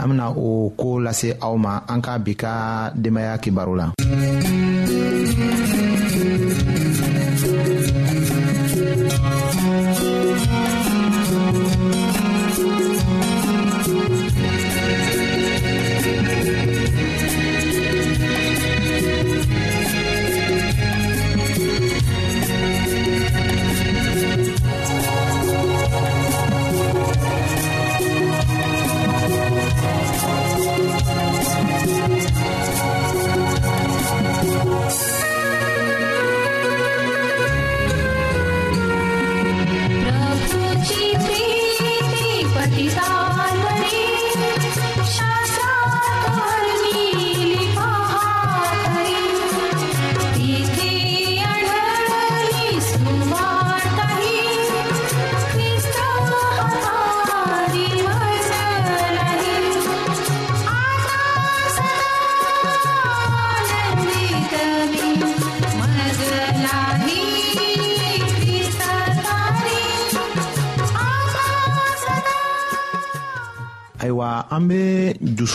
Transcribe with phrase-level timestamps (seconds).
[0.00, 2.52] an bena o koo lase aw ma an ka bi ka
[3.02, 3.86] denbaaya kibaru la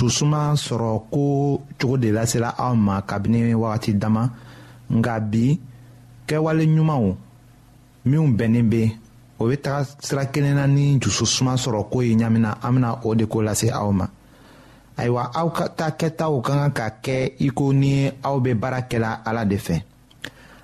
[0.09, 1.22] susuma sɔrɔ ko
[1.79, 4.23] cogo de lasela aw ma kabini wagati dama
[4.97, 5.45] nka bi
[6.28, 7.07] kɛwale ɲumanw
[8.09, 8.84] minw bɛnnin be
[9.40, 13.13] o be taga sira kelen na ni jususuma sɔrɔ ko ye ɲamina an bena o
[13.13, 14.07] de ko lase aw ma
[14.97, 18.81] ayiwa aw ka ta kɛtaw ka kan ka kɛ i ko ni aw be baara
[18.90, 19.84] kɛla ala de fɛ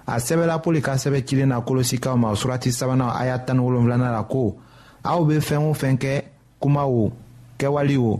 [0.08, 4.12] a sɛbɛla pɔli ka sɛbɛ cilen na kolosikaw ma surati sabanan a y'a tani wolonfilana
[4.12, 4.58] la ko
[5.06, 6.24] aw be fɛɛn o fɛn kɛ
[6.60, 7.12] kuma o
[7.60, 8.20] kɛwali o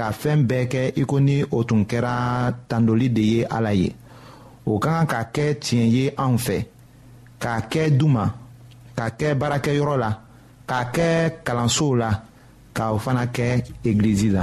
[0.00, 2.14] ka fɛɛn bɛɛ kɛ i ko ni o tun kɛra
[2.70, 3.88] tandoli de ye ala ye
[4.70, 6.56] o ka kan ka kɛ tiɲɛ ye anw fɛ
[7.42, 8.24] k'a kɛ duma
[8.96, 10.10] k'a kɛ baarakɛyɔrɔ la
[10.68, 11.06] k'a kɛ
[11.44, 12.10] kalansow la
[12.76, 13.44] k'o fana kɛ
[13.88, 14.42] egilizi la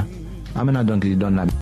[0.57, 1.61] an bena dɔnkili dɔn lamɛn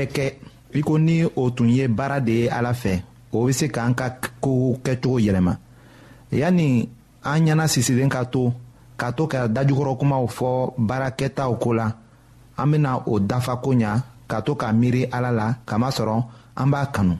[0.00, 0.26] bɛ kɛ
[0.78, 2.92] i ko ni o tun ye baara de ye ala fɛ
[3.32, 4.06] o bɛ se k'an ka
[4.42, 5.54] kow kɛcogo yɛlɛma
[6.40, 6.88] yanni
[7.30, 8.42] an ɲɛna sisilen ka to
[9.00, 10.50] ka to ka dajukɔrɔ kumaw fɔ
[10.88, 11.86] baarakɛtaw ko la
[12.60, 13.92] an bɛna o dafa ko ɲa
[14.30, 16.16] ka to ka miiri ala la kamasɔrɔ
[16.62, 17.16] an b'a kanu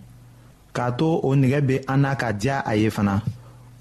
[0.75, 3.15] k'a to o nɛgɛ bɛ an na ka diya a ye fana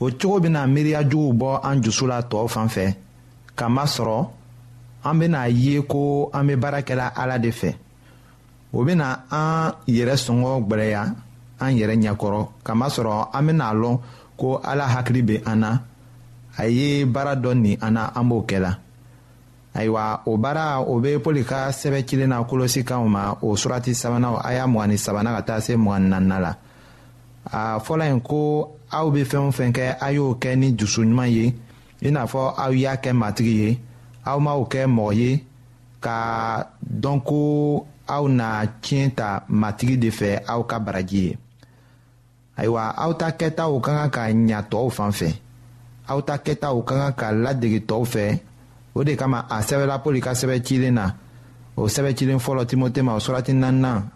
[0.04, 2.86] o cogo bɛna miiriya juguw bɔ an dusu la tɔw fan fɛ
[3.58, 4.18] kamasɔrɔ
[5.08, 7.72] an bɛna ye ko an bɛ baara kɛla ala de fɛ.
[8.74, 11.02] o bena an yɛrɛ sɔngɔ gwɛlɛya
[11.60, 14.00] an yɛrɛ ɲɛkɔrɔ kamasɔrɔ an bena a lɔn
[14.38, 15.80] ko ala hakili be an na
[16.58, 18.76] a ye baara dɔ nin an na an b'o kɛ la
[19.76, 24.40] ayiwa o baara o be pɔli ka sɛbɛ cilen na kolosikanw ma o surati sabanaw
[24.46, 26.56] a y'a mugani sabana ka taa se mugani nanina la
[27.52, 31.28] a fɔla yen ko aw be fɛɛn o fɛn kɛ a y'o kɛ ni jusuɲuman
[31.30, 31.48] ye
[32.02, 33.80] i n'a fɔ aw y'a kɛ matigi ye
[34.26, 35.44] aw m'aw kɛ mɔgɔ ye
[36.02, 41.38] ka dɔn ko a ou na chen ta matigi di fe a ou ka bradje.
[42.58, 45.30] A ywa, a ou ta ket ta ou kanga ka nyato ou fan fe.
[46.08, 48.26] A ou ta ket ta ou kanga ka laddegi to ou fe.
[48.96, 51.12] Ou de kama a sebe la poli ka sebe chile na.
[51.78, 54.10] Ou sebe chile mfolo timote ma ou solati nan nan.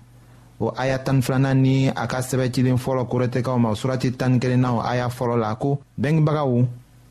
[0.59, 3.61] Ou a ya tan flan nan ni a ka sebe chile mfolo kurete ka ou
[3.63, 5.77] ma ou solati tan kere nan ou a ya folo lako.
[5.97, 6.65] Bengi baga ou,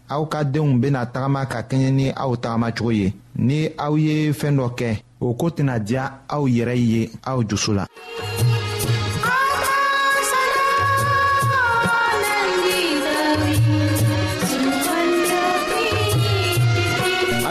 [0.08, 2.72] a ou ka deyoun be na tanga ma ka kenye ni a ou tanga ma
[2.74, 3.14] chouye.
[3.36, 4.98] Ni a ou ye fen loke.
[5.22, 6.04] o koo tɛna diya
[6.34, 7.86] aw yɛrɛ ye aw dusu la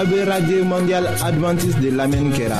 [0.01, 2.59] a be radio mondial advantiste de lamɛnni kɛra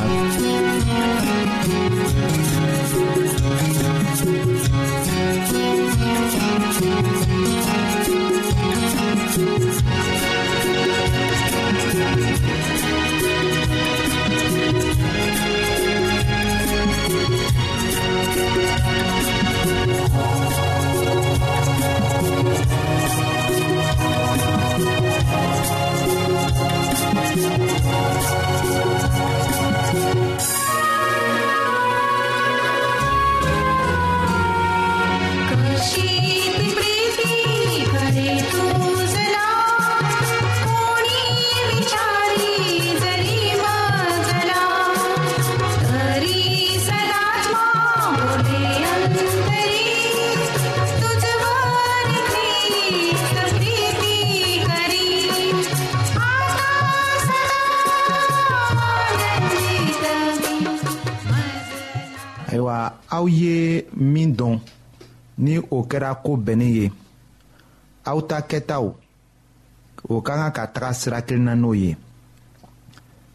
[65.81, 66.86] o kɛra ko bɛnnin ye
[68.10, 68.86] aw ta kɛtaw
[70.13, 71.92] o ka kan ka taga sira kelen na n'o ye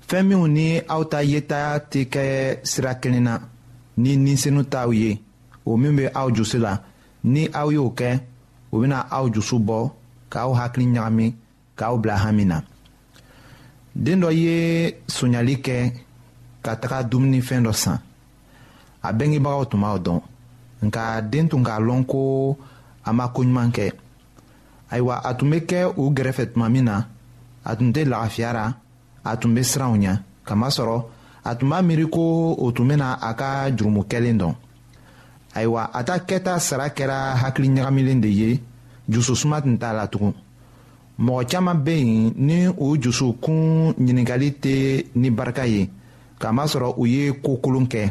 [0.09, 1.61] fɛn minw ni aw ta yeta
[1.91, 2.23] tɛ kɛ
[2.71, 3.35] sira kelen na
[4.03, 5.11] ni ninsenu t'aw ye
[5.65, 6.73] o min bɛ aw jusi la
[7.33, 8.09] ni aw y'o kɛ
[8.73, 9.79] o bɛna aw jusu bɔ
[10.33, 11.27] k'aw hakili ɲagami
[11.79, 12.57] k'aw bila hami na
[14.05, 14.55] den dɔ ye
[15.17, 15.77] sonyali kɛ
[16.65, 17.99] ka taga dumunifɛn dɔ san
[19.07, 20.21] a bɛngebagaw tun b'aw dɔn
[20.83, 22.23] nka den tun k'a lɔn ko
[23.05, 23.87] a ma koɲuman kɛ
[24.93, 26.97] ayiwa a tun bɛ kɛ u gɛrɛfɛ tuma min na
[27.69, 28.65] a tun tɛ lafiya la
[29.25, 30.15] a tun bɛ siran u ɲɛ
[30.49, 31.03] kamasɔrɔ
[31.49, 32.23] a tun b'a miiri ko
[32.65, 34.55] o tun bɛna a ka jurumukɛlen dɔn
[35.55, 38.61] ayiwa a ta kɛta sara kɛra hakili ɲagamilen de ye
[39.11, 40.35] jususuma tun t'a la tugun
[41.21, 45.89] mɔgɔ caman bɛ yen ni u jusukun ɲininkali tɛ ni barika ye
[46.41, 48.11] kamasɔrɔ u ye ko kolon kɛ.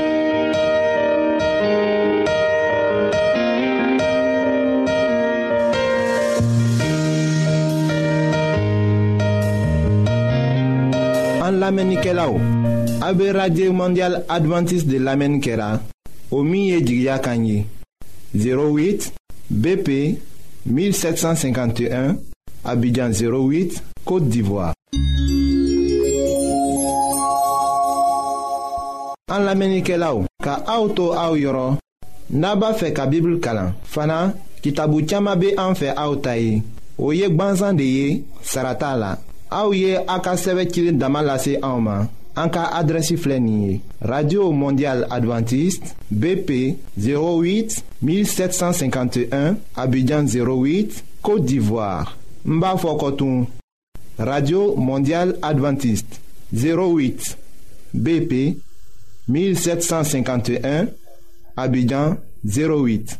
[12.13, 15.79] A be radye mondyal Adventist de lamen kera,
[16.29, 17.65] o miye jigya kanyi,
[18.35, 19.13] 08
[19.49, 20.19] BP
[20.67, 22.17] 1751,
[22.65, 24.73] abidjan 08, Kote Divoa.
[29.31, 31.77] An lamen ike la ou, ka aoutou aou yoron,
[32.29, 36.59] naba fe ka bibl kalan, fana ki tabou tsyama be anfe aoutayi,
[36.99, 39.15] ou yek banzan de ye, sarata la.
[39.51, 41.99] Aouye Aka a ka
[42.33, 42.83] Anka
[43.99, 52.17] radio mondial Adventiste, bp 08 1751 abidjan 08 côte d'ivoire
[52.47, 52.63] n
[54.17, 56.21] radio mondial Adventiste
[56.53, 57.37] 08
[57.93, 58.57] bp
[59.27, 60.85] 1751
[61.57, 62.15] abidjan
[62.47, 63.19] 08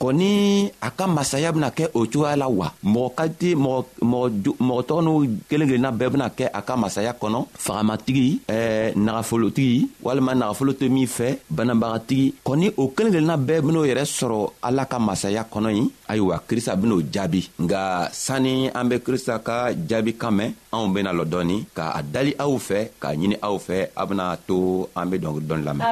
[0.00, 4.76] o ni a ka masaya bena kɛ o cogoya la wa mɔgɔ ka di mɔgɔ
[4.88, 5.14] tɔgɔ n'u
[5.48, 10.88] kelen kelenna bɛɛ bena kɛ a ka masaya kɔnɔ fagamatigi eh, nagafolotigi walima nagafolo tɛ
[10.94, 15.70] min fɛ banabagatigi kɔni o kelen kelenna bɛɛ ben'o yɛrɛ sɔrɔ ala ka masaya kɔnɔ
[15.76, 20.94] ye ayiwa krista ben'o jaabi nga sanni an be krista ka jaabi kan mɛn anw
[20.94, 25.10] bena lɔ dɔɔni k'a dali aw fɛ k'a ɲini aw fɛ a bena to an
[25.10, 25.84] be dɔnkili dɔɔni lamɛn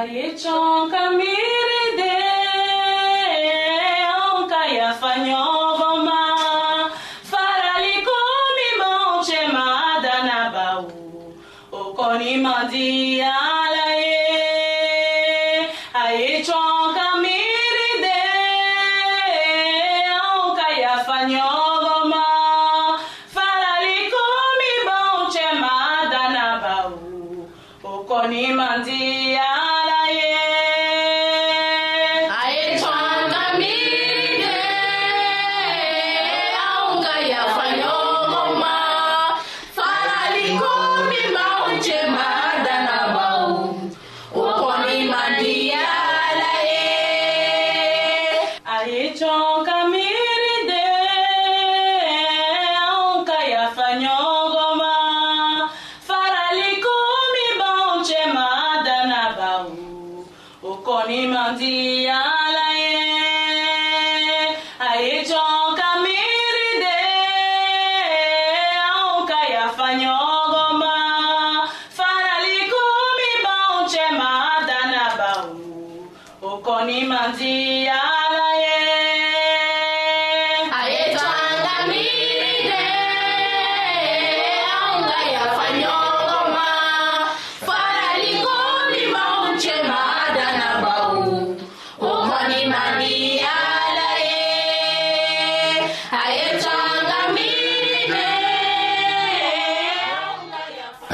[5.01, 5.68] فانیو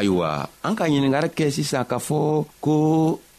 [0.05, 2.75] ayiwa an ka ɲiningari kɛ sisan k'a fɔ ko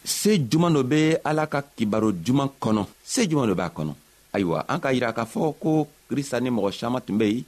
[0.03, 2.83] se juman dɔ be ala ka kibaro juman kɔnɔ
[3.13, 3.95] se juman dɔ b'a kɔnɔ
[4.35, 7.45] ayiwa an ka yira k'a fɔ ko krista ni mɔgɔ saman tun be yen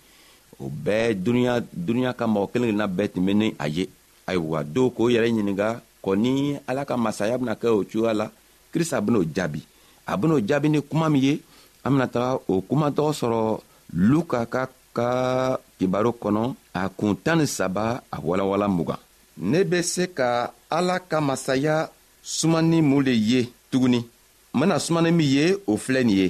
[0.63, 1.55] o bɛɛ duniɲa
[1.87, 3.89] duniɲa ka mɔgɔ kelen kelenna bɛɛ tun be ni a ye
[4.27, 8.27] ayiwa dɔw k'o yɛrɛ ɲininga kɔni ala ka masaya bena kɛ o cogoya la
[8.73, 9.63] krista ben'o jaabi
[10.07, 11.41] a ben'o jaabi ni kuma min ye
[11.85, 13.61] an bena taga o kumatɔgɔ sɔrɔ
[13.95, 18.99] luka ka ka kibaro kɔnɔ a kun tan ni saba a walawala mugan
[19.41, 21.89] ne be se ka ala ka masaya
[22.23, 26.27] sumani mun le ye tuguni n bena sumani min ye o filɛ nin ye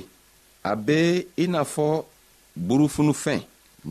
[0.63, 0.99] a be
[1.37, 2.05] i n'a fɔ
[2.67, 3.41] burufunufɛn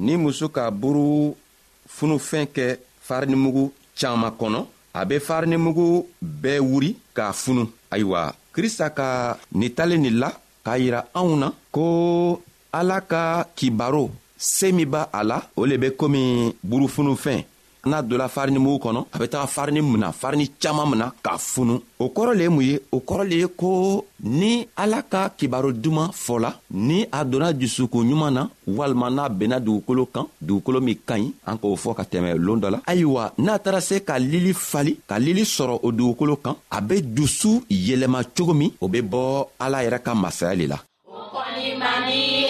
[0.05, 2.65] ni muso ka burufunufɛn kɛ
[3.07, 3.63] farinimugu
[3.99, 4.61] caaman kɔnɔ
[4.93, 6.05] a be farinimugu
[6.43, 10.29] bɛɛ wuri k'a funu ayiwa krista ka nin talen nin la
[10.65, 15.77] k'a yira anw na ko ala ka kibaro see min b'a a la o le
[15.77, 17.43] be komi burufunufɛn
[17.87, 21.79] n'a donna farini mugu kɔnɔ a bɛ taga farini mina farini caaman mina k'a funu
[21.99, 25.71] o kɔrɔ le ye mun ye o kɔrɔ le ye ko ni ala ka kibaro
[25.71, 30.95] duman fɔla ni a donna jusukun ɲuman na walima n'a benna dugukolo kan dugukolo min
[31.05, 34.17] ka ɲi an k'o fɔ ka tɛmɛ loon dɔ la ayiwa n'a taara se ka
[34.19, 38.87] lili fali ka lili sɔrɔ o dugukolo kan a be dusu yɛlɛma cogo min o
[38.87, 42.46] be bɔ ala yɛrɛ ka masaya le la o kɔni man di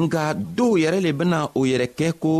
[0.00, 2.30] nga dɔw yɛrɛ le bena o yɛrɛ kɛ ko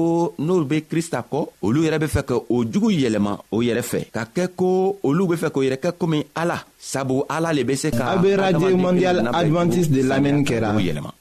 [0.40, 4.00] n'olu be krista kɔ olu yɛrɛ be fɛ k' o jugu yɛlɛma o yɛrɛ fɛ
[4.14, 7.74] ka kɛ ko olu be fɛ k'o yɛrɛ kɛ komi ala sabu ala le be
[7.80, 10.70] se ka a be radio mondial advantiste de lamɛnni kɛra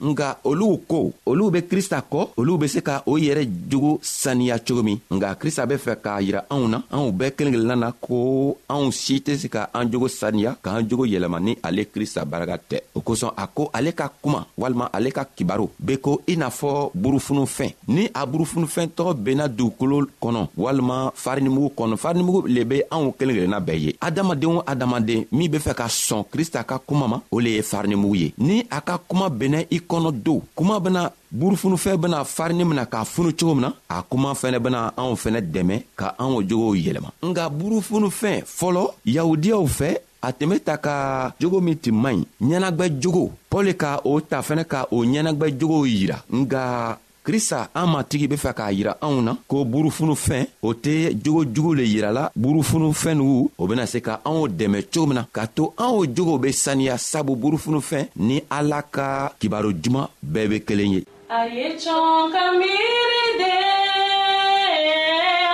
[0.09, 4.57] nga olu ko olu be krista kɔ olu be se ka o yɛrɛ jogo saniya
[4.57, 7.91] cogo min nga krista be fɛ k'a yira anw na anw bɛɛ kelen kelenna na
[7.91, 12.25] ko anw si tɛ se ka an jogo saniya k'an jogo yɛlɛma ni ale krista
[12.25, 16.21] baraka tɛ o kosɔn a ko ale ka kuma walima ale ka kibaru be ko
[16.27, 22.47] i n'a fɔ burufunufɛn ni a burufunufɛn tɔgɔ benna dugukolo kɔnɔ walima farinimugu kɔnɔ farinimugu
[22.47, 26.23] le be anw kelen kelenna bɛɛ ye adamaden o adamaden min be fɛ ka sɔn
[26.31, 29.77] krista ka kuma ma o le ye farinimugu ye ni a ka kuma bɛnna i
[29.83, 34.31] kɔnɔ don kuma bena burufunufɛn bena farini mina k'a funu cogo min na a kuma
[34.41, 39.87] fɛnɛ bena anw fɛnɛ dɛmɛ ka anw jogow yɛlɛma nga burufunufɛn fɔlɔ yahudiyaw fɛ
[40.23, 44.19] a tun be ta ka jogo min tun man ɲi ɲɛnagwɛ jogo pɔli ka o
[44.21, 48.93] ta fɛnɛ ka o ɲɛnagwɛ jogow yira nga krista an matigi be fɛ k'a yira
[49.05, 54.19] anw na ko burufunufɛn o tɛ jogojugu le yirala burufunufɛn nugu o bena se ka
[54.25, 58.81] anw dɛmɛ cogo min na k'a to anw jogow be saniya sabu burufunufɛn ni ala
[58.81, 63.53] ka kibaro juman bɛɛ be kelen ye a ye cɔn ka miiri de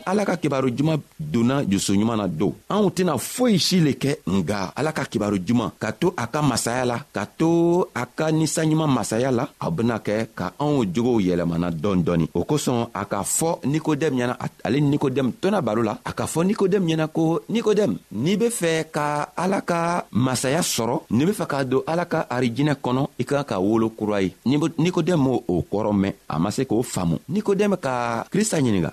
[0.07, 4.71] ala ka kibaru juman donna jusuɲuman na don anw tɛna foyi si le kɛ nga
[4.79, 8.87] ala ka kibaru juman ka to a ka masaya la ka to a ka ninsanɲuman
[8.87, 13.25] masaya la a bena kɛ ka anw jogow yɛlɛmana dɔɔni dɔɔni o kosɔn a k'a
[13.25, 17.43] fɔ nikodɛmu ɲɛna ale ni nikodɛmu tɔna baro la a k'a fɔ nikodɛmu ɲɛna ko
[17.51, 22.05] nikodɛmu n'i be fɛ ka ala ka masaya sɔrɔ n'i be fɛ ka don ala
[22.07, 26.39] ka arijinɛ kɔnɔ i ka ka wolo kura ye nikodɛmu m'o o kɔrɔ mɛn a
[26.39, 28.93] ma se k'o faamu nikodɛmu ka krista ɲininga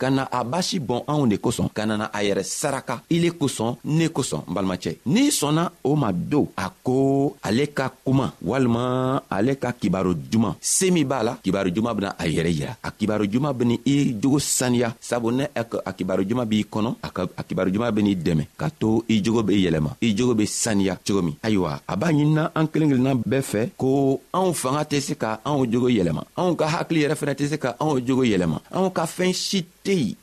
[0.00, 3.76] ka na a basi bɔn anw de kosɔn ka nana a yɛrɛ saraka ile kosɔn
[3.84, 9.20] ne kosɔn n balimacɛ n'i sɔnna o ma don a ko ale ka kuma walima
[9.36, 12.90] ale ka kibaro juman see min b'a la kibaro juman bena a yɛrɛ yira a
[12.90, 16.90] kibaro juman beni i jogo saniya sabu ne a kibaro juman b'i kɔnɔ
[17.38, 20.96] a kibaro juman ben'i dɛmɛ ka to i jogo be yɛlɛma i jogo be saniya
[21.06, 25.00] cogo min ayiwa a b'a ɲinina an kelen kelenna bɛɛ fɛ ko anw fanga tɛ
[25.00, 28.22] se ka anw jogo yɛlɛma anw ka hakili yɛrɛ fɛnɛ tɛ se ka anw jogo
[28.24, 30.16] yɛlɛma anw ka fɛɛn si tɛ いい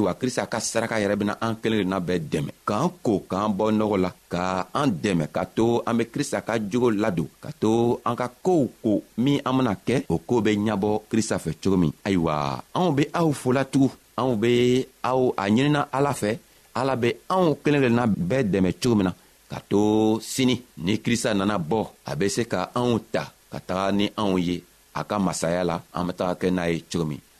[0.00, 3.64] ayiwa krista ka saraka yɛrɛ bena an kelen na bɛɛ dɛmɛ k'an ko k'an bɔ
[3.76, 8.00] nɔgɔ la ka an dɛmɛ ka to an be krista ka jogo ladon ka to
[8.08, 11.76] an ka koow ko min an bena kɛ o koo be ɲabɔ krista fɛ cogo
[11.76, 16.38] min ayiwa anw be aw folatugun anw be aw a ɲinina ala fɛ
[16.74, 19.12] ala be anw kelen kelenna bɛɛ dɛmɛ cogo min na
[19.52, 23.92] ka to sini ni krista nana bɔ a be se ka anw ta ka taga
[23.92, 24.56] ni anw ye
[24.96, 27.20] a ka masaya la an be taga kɛ n'a ye cogo min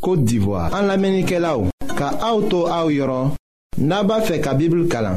[0.00, 0.72] Côte d'Ivoire.
[0.74, 1.56] En l'Amérique là
[1.96, 3.30] ka auto au yoro,
[3.78, 5.16] naba fe ka Bible kalan.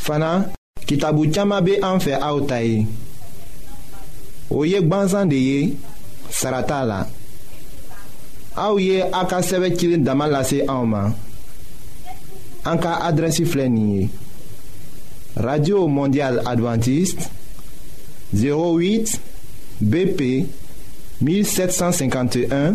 [0.00, 0.46] Fana,
[0.86, 2.86] kitabu chama be an fe aoutaye.
[4.50, 5.76] Oye gbanzan de ye,
[6.30, 7.06] sarata la.
[8.56, 11.12] Aouye aka seve kilin damalase aoma.
[12.64, 14.08] Anka adresi flenye.
[15.36, 17.28] Radio Mondiale Adventiste
[18.34, 19.20] 08
[19.82, 20.46] BP
[21.20, 22.74] 1751